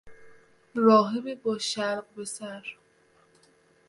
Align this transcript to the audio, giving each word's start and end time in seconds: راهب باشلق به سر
راهب 0.75 1.41
باشلق 1.41 2.05
به 2.15 2.25
سر 2.25 2.63